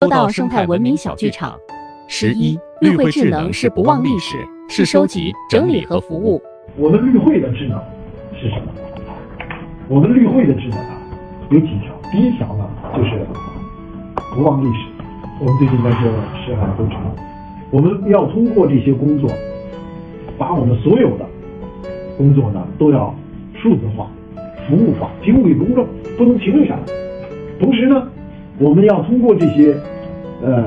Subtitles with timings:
[0.00, 1.56] 说到生态文明小剧场，
[2.06, 4.36] 十一绿会智能是不忘历史，
[4.68, 6.38] 是收集、整理和服务。
[6.76, 7.80] 我们绿会的智能
[8.38, 8.74] 是什么？
[9.88, 11.00] 我们绿会的智能啊，
[11.48, 11.98] 有几条。
[12.12, 13.26] 第一条呢，就是
[14.34, 14.80] 不忘历史。
[15.40, 16.02] 我们最近在做
[16.44, 17.16] 涉海都知道，
[17.70, 19.30] 我们要通过这些工作，
[20.36, 21.24] 把我们所有的
[22.18, 23.14] 工作呢都要
[23.54, 24.10] 数字化、
[24.68, 25.86] 服务化、提供给公众，
[26.18, 26.82] 不能停留下来。
[27.58, 28.06] 同时呢，
[28.58, 29.76] 我们要通过这些，
[30.42, 30.64] 呃，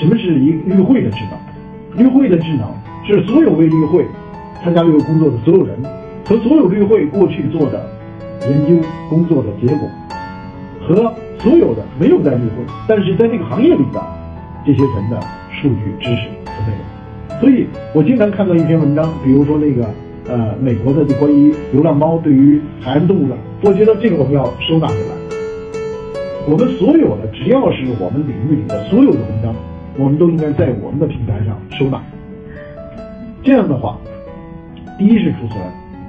[0.00, 2.02] 什么是一绿会的智能？
[2.02, 2.66] 绿会的智能
[3.06, 4.04] 是所有为绿会
[4.62, 5.76] 参加这个工作的所有人
[6.24, 7.86] 和所有绿会过去做的
[8.48, 9.88] 研究工作的结果，
[10.80, 14.00] 和所有的没有在绿会但是在这个行业里的
[14.64, 17.40] 这些人的数据知识和内容。
[17.40, 19.86] 所以我经常看到一篇文章，比如说那个
[20.28, 25.17] 呃美国的关于流浪猫对于海岸动物的，我觉得这个我们要收纳起来。
[26.50, 29.54] 我们所有的，只要是我们领域里的所有的文章，
[29.98, 32.02] 我们都应该在我们的平台上收纳。
[33.42, 33.98] 这样的话，
[34.98, 35.60] 第一是储存，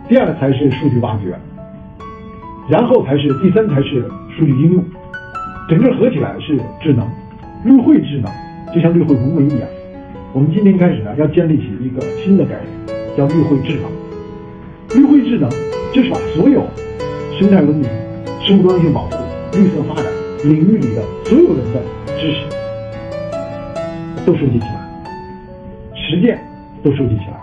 [0.07, 1.37] 第二才是数据挖掘，
[2.69, 4.85] 然后才是第三才是数据应用，
[5.67, 7.05] 整个合起来是智能，
[7.65, 8.31] 绿会智能，
[8.73, 9.67] 就像绿会融为一样。
[10.31, 12.55] 我们今天开始呢，要建立起一个新的概
[12.87, 14.97] 念，叫绿会智能。
[14.97, 15.49] 绿会智能
[15.93, 16.63] 就是把所有
[17.37, 17.89] 生态文明、
[18.39, 19.15] 生物多样性保护、
[19.51, 20.18] 绿色发展。
[20.43, 21.81] 领域里的所有人的
[22.17, 22.45] 知识
[24.25, 24.79] 都收集起来，
[25.95, 26.39] 实践
[26.81, 27.37] 都收集起来，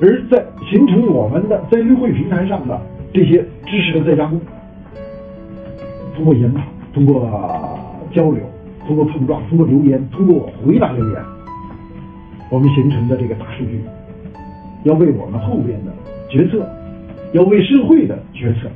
[0.00, 2.80] 而在形成我们的在绿会平台上的
[3.14, 3.44] 这些。
[3.64, 4.38] 知识的再加工，
[6.14, 6.60] 通过研讨，
[6.92, 7.26] 通过
[8.12, 8.42] 交流，
[8.86, 11.22] 通过碰撞，通过留言，通过回答留言，
[12.50, 13.80] 我们形成的这个大数据，
[14.84, 15.92] 要为我们后边的
[16.28, 16.68] 决策，
[17.32, 18.68] 要为社会的决策，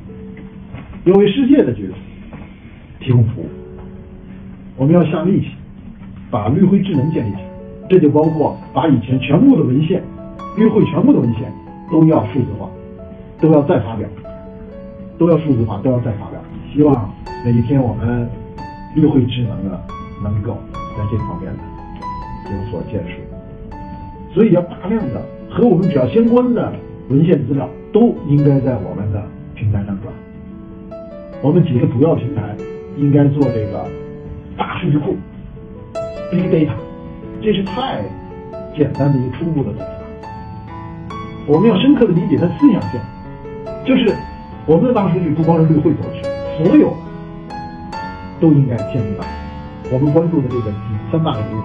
[1.03, 1.93] 要为世界的决策
[2.99, 3.46] 提供服务。
[4.87, 5.47] 我们要下力气，
[6.31, 7.43] 把绿绘智能建立起来，
[7.89, 10.01] 这就包括把以前全部的文献，
[10.55, 11.51] 绿会全部的文献
[11.91, 12.69] 都要数字化，
[13.41, 14.07] 都要再发表，
[15.17, 16.39] 都要数字化，都要再发表。
[16.73, 17.13] 希望
[17.43, 18.29] 哪一天我们
[18.95, 19.77] 绿会智能呢，
[20.23, 20.55] 能够
[20.95, 21.59] 在这方面呢
[22.45, 23.19] 有所建树。
[24.33, 26.71] 所以要大量的和我们只要相关的
[27.09, 29.21] 文献资料都应该在我们的
[29.53, 30.13] 平台上转。
[31.41, 32.55] 我们几个主要平台
[32.95, 33.85] 应该做这个。
[34.79, 35.15] 数据库
[36.31, 36.71] ，big data，
[37.41, 38.01] 这是太
[38.75, 39.97] 简单的一个初步的东西了。
[41.47, 42.99] 我们要深刻的理解它思想性，
[43.85, 44.13] 就是
[44.65, 46.21] 我们的大数据不光是绿会所需，
[46.63, 46.93] 所有
[48.39, 49.25] 都应该建立到
[49.91, 50.71] 我们关注的这个
[51.11, 51.61] 三大领域，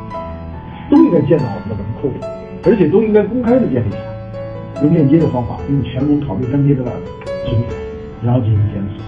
[0.91, 2.15] 都应该建到我们的文库里，
[2.65, 6.83] 而且都应该公开的建立起来，用链接的方法，用全文考虑粘贴的
[7.45, 7.75] 平台，
[8.25, 9.05] 然后进行检索，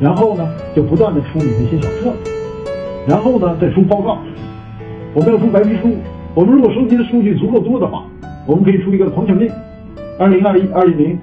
[0.00, 2.32] 然后呢，就不断的出你那些小册子。
[3.06, 4.18] 然后呢，再出报告。
[5.14, 5.96] 我们要出白皮书。
[6.34, 8.04] 我们如果收集的数据足够多的话，
[8.46, 9.50] 我们可以出一个狂犬病，
[10.18, 11.18] 二零二一二零零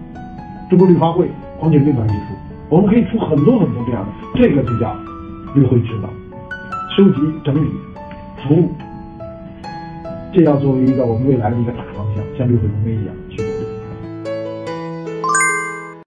[0.69, 1.29] 中国绿发会
[1.59, 2.33] 狂犬病白皮书。
[2.69, 4.95] 我们可以出很多很多这样的，这个就叫
[5.53, 6.09] 绿会指导，
[6.97, 7.67] 收集、整理、
[8.47, 8.71] 服务。
[10.33, 13.13] 这要作为一个我们未来的一个大方向，像绿会融媒一样。